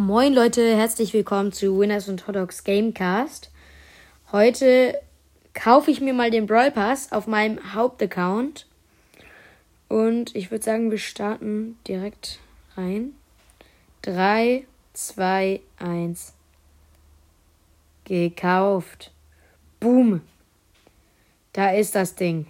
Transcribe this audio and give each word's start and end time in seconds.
Moin 0.00 0.32
Leute, 0.32 0.78
herzlich 0.78 1.12
willkommen 1.12 1.52
zu 1.52 1.78
Winners 1.78 2.08
und 2.08 2.26
Hot 2.26 2.34
Dogs 2.34 2.64
Gamecast. 2.64 3.50
Heute 4.32 4.98
kaufe 5.52 5.90
ich 5.90 6.00
mir 6.00 6.14
mal 6.14 6.30
den 6.30 6.46
Brawl 6.46 6.70
Pass 6.70 7.12
auf 7.12 7.26
meinem 7.26 7.74
Hauptaccount. 7.74 8.66
Und 9.88 10.34
ich 10.34 10.50
würde 10.50 10.64
sagen, 10.64 10.90
wir 10.90 10.96
starten 10.96 11.78
direkt 11.86 12.38
rein. 12.78 13.12
3, 14.00 14.64
2, 14.94 15.60
1. 15.76 16.32
Gekauft. 18.04 19.12
Boom. 19.80 20.22
Da 21.52 21.72
ist 21.72 21.94
das 21.94 22.14
Ding. 22.14 22.46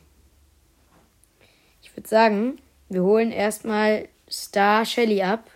Ich 1.83 1.97
würde 1.97 2.09
sagen, 2.09 2.61
wir 2.89 3.03
holen 3.03 3.33
erstmal 3.33 4.09
Star 4.31 4.85
Shelly 4.87 5.25
ab. 5.25 5.51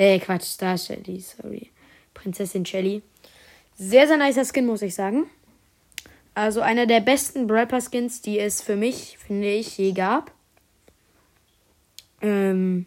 Äh, 0.00 0.18
Quatsch, 0.18 0.44
Star 0.44 0.78
Shelly, 0.78 1.20
sorry. 1.20 1.70
Prinzessin 2.14 2.64
Shelly. 2.64 3.02
Sehr, 3.76 4.06
sehr 4.06 4.16
nicer 4.16 4.46
Skin, 4.46 4.64
muss 4.64 4.80
ich 4.80 4.94
sagen. 4.94 5.26
Also 6.32 6.62
einer 6.62 6.86
der 6.86 7.00
besten 7.00 7.46
Brawl 7.46 7.68
Skins, 7.82 8.22
die 8.22 8.38
es 8.38 8.62
für 8.62 8.76
mich, 8.76 9.18
finde 9.18 9.50
ich, 9.50 9.76
je 9.76 9.92
gab. 9.92 10.32
Ähm, 12.22 12.86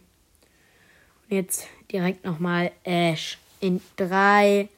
jetzt 1.28 1.68
direkt 1.92 2.24
nochmal 2.24 2.72
Ash. 2.82 3.38
In 3.60 3.80
3, 3.94 4.68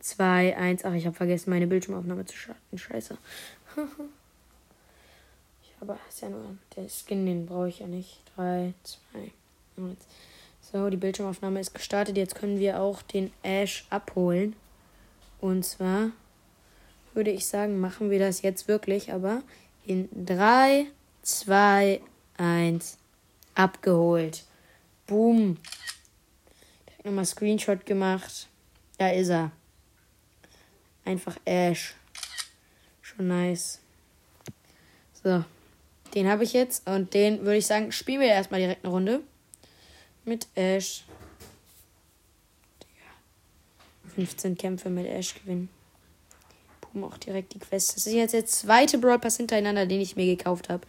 2, 0.00 0.56
1. 0.56 0.84
Ach, 0.84 0.94
ich 0.94 1.06
habe 1.06 1.14
vergessen, 1.14 1.50
meine 1.50 1.68
Bildschirmaufnahme 1.68 2.26
zu 2.26 2.36
starten. 2.36 2.76
Scheiße. 2.76 3.16
ich 5.62 5.80
habe, 5.80 5.96
ist 6.08 6.20
ja 6.20 6.30
nur 6.30 6.58
der 6.74 6.88
Skin, 6.88 7.26
den 7.26 7.46
brauche 7.46 7.68
ich 7.68 7.78
ja 7.78 7.86
nicht. 7.86 8.22
3, 8.34 8.74
2, 8.82 9.30
1. 9.76 9.98
So, 10.70 10.90
die 10.90 10.98
Bildschirmaufnahme 10.98 11.60
ist 11.60 11.72
gestartet. 11.72 12.18
Jetzt 12.18 12.34
können 12.34 12.58
wir 12.58 12.78
auch 12.78 13.00
den 13.00 13.32
Ash 13.42 13.86
abholen. 13.88 14.54
Und 15.40 15.64
zwar 15.64 16.10
würde 17.14 17.30
ich 17.30 17.46
sagen, 17.46 17.80
machen 17.80 18.10
wir 18.10 18.18
das 18.18 18.42
jetzt 18.42 18.68
wirklich, 18.68 19.10
aber 19.10 19.42
in 19.86 20.10
3, 20.26 20.84
2, 21.22 22.02
1 22.36 22.98
abgeholt. 23.54 24.44
Boom. 25.06 25.56
Direkt 26.86 27.06
nochmal 27.06 27.24
Screenshot 27.24 27.86
gemacht. 27.86 28.46
Da 28.98 29.08
ist 29.08 29.30
er. 29.30 29.52
Einfach 31.06 31.38
Ash. 31.46 31.94
Schon 33.00 33.28
nice. 33.28 33.80
So. 35.22 35.44
Den 36.14 36.28
habe 36.28 36.44
ich 36.44 36.52
jetzt 36.52 36.86
und 36.86 37.14
den 37.14 37.40
würde 37.40 37.56
ich 37.56 37.66
sagen, 37.66 37.90
spielen 37.90 38.20
wir 38.20 38.28
erstmal 38.28 38.60
direkt 38.60 38.84
eine 38.84 38.92
Runde 38.92 39.22
mit 40.28 40.46
Ash. 40.54 41.04
15 44.14 44.56
Kämpfe 44.58 44.90
mit 44.90 45.06
Ash 45.06 45.34
gewinnen. 45.34 45.68
Boom, 46.80 47.04
auch 47.04 47.16
direkt 47.18 47.54
die 47.54 47.58
Quest. 47.58 47.96
Das 47.96 48.06
ist 48.06 48.12
jetzt 48.12 48.34
der 48.34 48.46
zweite 48.46 48.98
Brawl 48.98 49.18
Pass 49.18 49.36
hintereinander, 49.36 49.86
den 49.86 50.00
ich 50.00 50.16
mir 50.16 50.26
gekauft 50.26 50.68
habe. 50.68 50.86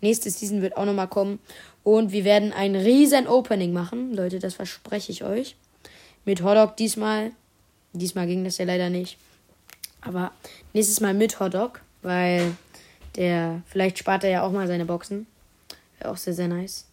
Nächstes 0.00 0.40
Season 0.40 0.60
wird 0.60 0.76
auch 0.76 0.84
nochmal 0.84 1.08
kommen. 1.08 1.38
Und 1.82 2.12
wir 2.12 2.24
werden 2.24 2.52
ein 2.52 2.74
riesen 2.74 3.26
Opening 3.26 3.72
machen. 3.72 4.14
Leute, 4.14 4.38
das 4.38 4.54
verspreche 4.54 5.12
ich 5.12 5.22
euch. 5.22 5.56
Mit 6.24 6.42
Hotdog 6.42 6.76
diesmal. 6.76 7.32
Diesmal 7.92 8.26
ging 8.26 8.44
das 8.44 8.58
ja 8.58 8.64
leider 8.64 8.90
nicht. 8.90 9.18
Aber 10.00 10.32
nächstes 10.72 11.00
Mal 11.00 11.14
mit 11.14 11.38
Hotdog. 11.40 11.80
Weil 12.02 12.56
der, 13.16 13.62
vielleicht 13.66 13.98
spart 13.98 14.24
er 14.24 14.30
ja 14.30 14.42
auch 14.42 14.52
mal 14.52 14.66
seine 14.66 14.84
Boxen. 14.84 15.26
Wäre 15.98 16.10
auch 16.10 16.16
sehr, 16.16 16.34
sehr 16.34 16.48
nice. 16.48 16.86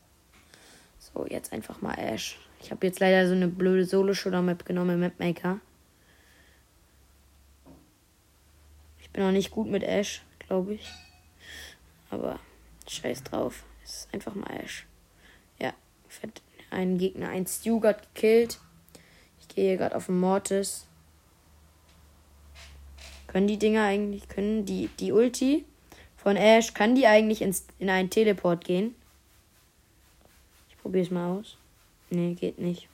So, 1.13 1.25
jetzt 1.27 1.51
einfach 1.51 1.81
mal 1.81 1.95
Ash. 1.95 2.39
Ich 2.61 2.71
habe 2.71 2.85
jetzt 2.87 2.99
leider 2.99 3.27
so 3.27 3.33
eine 3.33 3.47
blöde 3.47 3.85
Solo-Shooter-Map 3.85 4.65
genommen, 4.65 4.99
Mapmaker. 4.99 5.59
Ich 8.99 9.09
bin 9.09 9.23
auch 9.23 9.31
nicht 9.31 9.51
gut 9.51 9.67
mit 9.67 9.83
Ash, 9.83 10.21
glaube 10.39 10.75
ich. 10.75 10.89
Aber 12.09 12.39
scheiß 12.87 13.23
drauf. 13.23 13.63
Es 13.83 13.91
ist 13.91 14.13
einfach 14.13 14.35
mal 14.35 14.51
Ash. 14.63 14.85
Ja, 15.59 15.73
fett 16.07 16.41
einen 16.69 16.97
Gegner, 16.97 17.29
ein 17.29 17.45
Stuart 17.45 18.13
gekillt. 18.13 18.59
Ich 19.39 19.47
gehe 19.49 19.69
hier 19.69 19.77
gerade 19.77 19.95
auf 19.95 20.05
den 20.05 20.19
Mortis. 20.19 20.87
Können 23.27 23.47
die 23.47 23.57
Dinger 23.57 23.83
eigentlich, 23.83 24.27
können 24.27 24.65
die, 24.65 24.89
die 24.99 25.11
Ulti 25.11 25.65
von 26.15 26.35
Ash, 26.35 26.73
kann 26.73 26.95
die 26.95 27.07
eigentlich 27.07 27.41
ins, 27.41 27.65
in 27.79 27.89
einen 27.89 28.09
Teleport 28.09 28.63
gehen? 28.63 28.93
Probier's 30.81 31.11
mal 31.11 31.37
aus. 31.37 31.57
Nee, 32.09 32.33
geht 32.33 32.59
nicht. 32.59 32.89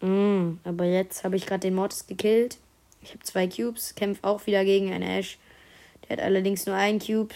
Mm, 0.00 0.58
aber 0.64 0.84
jetzt 0.84 1.24
habe 1.24 1.36
ich 1.36 1.46
gerade 1.46 1.60
den 1.60 1.74
Mortis 1.74 2.06
gekillt. 2.06 2.58
Ich 3.02 3.10
habe 3.10 3.22
zwei 3.22 3.46
Cubes, 3.48 3.94
kämpfe 3.94 4.24
auch 4.24 4.46
wieder 4.46 4.64
gegen 4.64 4.92
einen 4.92 5.08
Ash. 5.08 5.38
Der 6.02 6.16
hat 6.16 6.24
allerdings 6.24 6.66
nur 6.66 6.76
einen 6.76 7.00
Cube. 7.00 7.34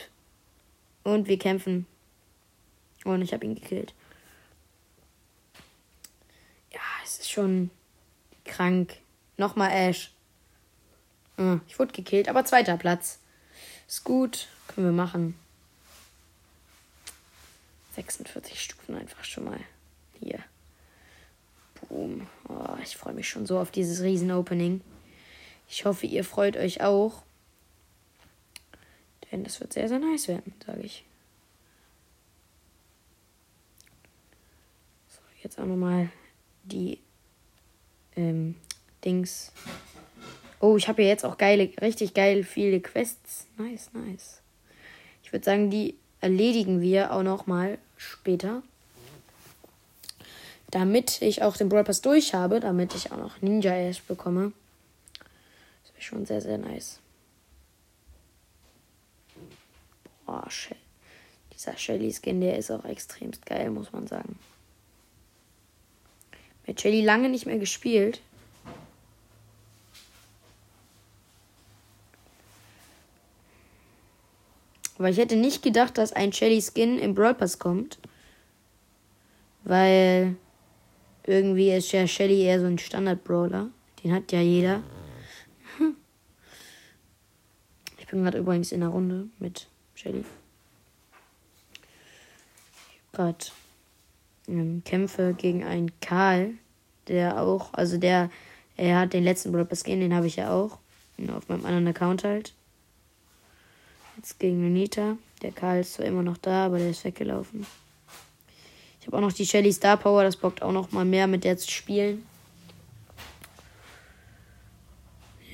Und 1.02 1.26
wir 1.26 1.38
kämpfen. 1.38 1.86
Und 3.04 3.22
ich 3.22 3.32
habe 3.32 3.44
ihn 3.44 3.56
gekillt. 3.56 3.94
Ja, 6.72 6.80
es 7.04 7.18
ist 7.18 7.30
schon 7.30 7.70
krank. 8.44 8.98
Nochmal 9.36 9.70
Ash. 9.72 10.12
Mm, 11.36 11.56
ich 11.66 11.78
wurde 11.78 11.92
gekillt, 11.92 12.28
aber 12.28 12.44
zweiter 12.44 12.76
Platz. 12.76 13.18
Ist 13.88 14.04
gut, 14.04 14.46
können 14.68 14.86
wir 14.86 14.92
machen. 14.92 15.41
46 17.92 18.60
Stufen 18.60 18.94
einfach 18.96 19.24
schon 19.24 19.44
mal. 19.44 19.60
Hier. 20.20 20.38
Boom. 21.88 22.26
Oh, 22.48 22.76
ich 22.82 22.96
freue 22.96 23.14
mich 23.14 23.28
schon 23.28 23.46
so 23.46 23.58
auf 23.58 23.70
dieses 23.70 24.02
Riesen-Opening. 24.02 24.80
Ich 25.68 25.84
hoffe, 25.84 26.06
ihr 26.06 26.24
freut 26.24 26.56
euch 26.56 26.80
auch. 26.80 27.22
Denn 29.30 29.44
das 29.44 29.60
wird 29.60 29.72
sehr, 29.72 29.88
sehr 29.88 29.98
nice 29.98 30.28
werden, 30.28 30.52
sage 30.64 30.82
ich. 30.82 31.04
So, 35.08 35.20
jetzt 35.42 35.58
auch 35.58 35.64
nochmal 35.64 36.10
die 36.64 36.98
ähm, 38.16 38.56
Dings. 39.04 39.52
Oh, 40.60 40.76
ich 40.76 40.86
habe 40.88 41.02
hier 41.02 41.10
jetzt 41.10 41.24
auch 41.24 41.38
geile, 41.38 41.70
richtig 41.80 42.14
geil 42.14 42.44
viele 42.44 42.80
Quests. 42.80 43.46
Nice, 43.56 43.90
nice. 43.92 44.40
Ich 45.24 45.32
würde 45.32 45.44
sagen, 45.44 45.70
die 45.70 45.96
erledigen 46.22 46.80
wir 46.80 47.12
auch 47.12 47.22
noch 47.22 47.46
mal 47.46 47.76
später. 47.98 48.62
Damit 50.70 51.20
ich 51.20 51.42
auch 51.42 51.56
den 51.56 51.68
Brawl 51.68 51.84
Pass 51.84 52.00
durch 52.00 52.32
habe, 52.32 52.60
damit 52.60 52.94
ich 52.94 53.12
auch 53.12 53.18
noch 53.18 53.42
Ninja 53.42 53.74
Ash 53.74 54.00
bekomme. 54.02 54.52
Das 55.18 55.92
wäre 55.92 56.02
schon 56.02 56.24
sehr, 56.24 56.40
sehr 56.40 56.56
nice. 56.56 57.00
Boah, 60.24 60.48
Shell. 60.48 60.78
Dieser 61.52 61.76
Shelly 61.76 62.12
Skin, 62.12 62.40
der 62.40 62.56
ist 62.56 62.70
auch 62.70 62.84
extremst 62.84 63.44
geil, 63.44 63.70
muss 63.70 63.92
man 63.92 64.06
sagen. 64.06 64.38
Mit 66.66 66.80
Shelly 66.80 67.02
lange 67.02 67.28
nicht 67.28 67.46
mehr 67.46 67.58
gespielt. 67.58 68.20
Aber 75.02 75.10
ich 75.10 75.18
hätte 75.18 75.34
nicht 75.34 75.64
gedacht, 75.64 75.98
dass 75.98 76.12
ein 76.12 76.32
Shelly 76.32 76.62
Skin 76.62 76.96
im 76.96 77.16
Brawl 77.16 77.34
Pass 77.34 77.58
kommt. 77.58 77.98
Weil 79.64 80.36
irgendwie 81.24 81.72
ist 81.72 81.90
ja 81.90 82.06
Shelly 82.06 82.42
eher 82.42 82.60
so 82.60 82.66
ein 82.66 82.78
Standard-Brawler. 82.78 83.70
Den 84.04 84.12
hat 84.12 84.30
ja 84.30 84.40
jeder. 84.40 84.84
Ich 87.98 88.06
bin 88.14 88.22
gerade 88.22 88.38
übrigens 88.38 88.70
in 88.70 88.78
der 88.78 88.90
Runde 88.90 89.28
mit 89.40 89.66
Shelly. 89.96 90.24
Gerade 93.10 93.46
ähm, 94.46 94.82
Kämpfe 94.84 95.34
gegen 95.36 95.64
einen 95.64 95.90
Karl, 96.00 96.54
der 97.08 97.42
auch, 97.42 97.74
also 97.74 97.98
der, 97.98 98.30
er 98.76 99.00
hat 99.00 99.14
den 99.14 99.24
letzten 99.24 99.50
Brawl 99.50 99.64
Pass 99.64 99.82
Skin, 99.82 99.98
den 99.98 100.14
habe 100.14 100.28
ich 100.28 100.36
ja 100.36 100.52
auch. 100.52 100.78
Auf 101.34 101.48
meinem 101.48 101.66
anderen 101.66 101.88
Account 101.88 102.22
halt. 102.22 102.54
Jetzt 104.22 104.38
gegen 104.38 104.64
Anita. 104.64 105.16
Der 105.42 105.50
Karl 105.50 105.80
ist 105.80 105.94
zwar 105.94 106.06
immer 106.06 106.22
noch 106.22 106.36
da, 106.36 106.66
aber 106.66 106.78
der 106.78 106.90
ist 106.90 107.04
weggelaufen. 107.04 107.66
Ich 109.00 109.08
habe 109.08 109.16
auch 109.16 109.20
noch 109.20 109.32
die 109.32 109.44
Shelly 109.44 109.72
Star 109.72 109.96
Power. 109.96 110.22
Das 110.22 110.36
bockt 110.36 110.62
auch 110.62 110.70
noch 110.70 110.92
mal 110.92 111.04
mehr 111.04 111.26
mit 111.26 111.42
der 111.42 111.56
zu 111.56 111.68
spielen. 111.68 112.24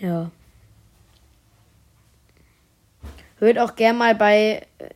Ja. 0.02 0.30
Hört 3.38 3.58
auch 3.58 3.74
gern 3.74 3.96
mal 3.96 4.14
bei 4.14 4.66
äh, 4.76 4.90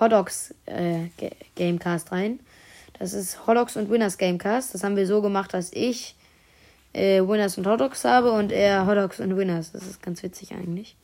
Hodox 0.00 0.52
äh, 0.66 1.10
Gamecast 1.54 2.10
rein. 2.10 2.40
Das 2.98 3.12
ist 3.12 3.46
Hodox 3.46 3.76
und 3.76 3.88
Winners 3.88 4.18
Gamecast. 4.18 4.74
Das 4.74 4.82
haben 4.82 4.96
wir 4.96 5.06
so 5.06 5.22
gemacht, 5.22 5.54
dass 5.54 5.72
ich 5.72 6.16
äh, 6.92 7.20
Winners 7.20 7.56
und 7.56 7.68
Hodox 7.68 8.04
habe 8.04 8.32
und 8.32 8.50
er 8.50 8.84
Hodox 8.88 9.20
und 9.20 9.36
Winners. 9.36 9.70
Das 9.70 9.86
ist 9.86 10.02
ganz 10.02 10.24
witzig 10.24 10.50
eigentlich. 10.54 10.96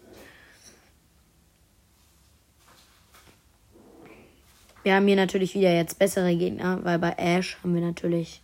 Wir 4.83 4.95
haben 4.95 5.07
hier 5.07 5.17
natürlich 5.17 5.55
wieder 5.55 5.73
jetzt 5.75 5.99
bessere 5.99 6.35
Gegner, 6.35 6.83
weil 6.85 6.99
bei 6.99 7.13
Ash 7.19 7.59
haben 7.63 7.75
wir 7.75 7.83
natürlich 7.83 8.43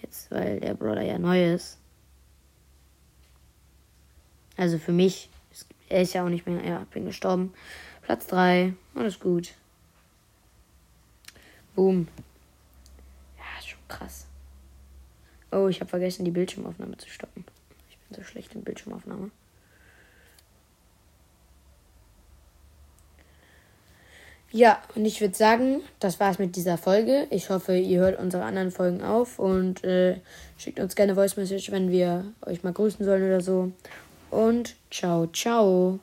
jetzt, 0.00 0.30
weil 0.30 0.60
der 0.60 0.74
Brawler 0.74 1.02
ja 1.02 1.18
neu 1.18 1.54
ist. 1.54 1.78
Also 4.56 4.78
für 4.78 4.92
mich, 4.92 5.28
er 5.88 6.02
ist 6.02 6.14
ja 6.14 6.24
auch 6.24 6.28
nicht 6.28 6.46
mehr, 6.46 6.64
ja, 6.64 6.86
bin 6.92 7.04
gestorben. 7.04 7.52
Platz 8.02 8.26
3, 8.28 8.72
alles 8.94 9.18
gut. 9.18 9.54
Boom. 11.74 12.08
Ja, 13.36 13.58
ist 13.58 13.68
schon 13.68 13.88
krass. 13.88 14.26
Oh, 15.50 15.68
ich 15.68 15.80
habe 15.80 15.90
vergessen, 15.90 16.24
die 16.24 16.30
Bildschirmaufnahme 16.30 16.96
zu 16.96 17.08
stoppen. 17.08 17.44
Ich 17.90 17.98
bin 17.98 18.16
so 18.16 18.22
schlecht 18.22 18.54
in 18.54 18.62
Bildschirmaufnahme. 18.62 19.30
Ja, 24.56 24.80
und 24.94 25.04
ich 25.04 25.20
würde 25.20 25.34
sagen, 25.34 25.80
das 25.98 26.20
war's 26.20 26.38
mit 26.38 26.54
dieser 26.54 26.78
Folge. 26.78 27.26
Ich 27.30 27.50
hoffe, 27.50 27.76
ihr 27.76 27.98
hört 27.98 28.20
unsere 28.20 28.44
anderen 28.44 28.70
Folgen 28.70 29.02
auf 29.02 29.40
und 29.40 29.82
äh, 29.82 30.20
schickt 30.58 30.78
uns 30.78 30.94
gerne 30.94 31.16
Voice 31.16 31.36
Message, 31.36 31.72
wenn 31.72 31.90
wir 31.90 32.32
euch 32.46 32.62
mal 32.62 32.72
grüßen 32.72 33.04
sollen 33.04 33.24
oder 33.24 33.40
so. 33.40 33.72
Und 34.30 34.76
ciao, 34.92 35.26
ciao. 35.26 35.98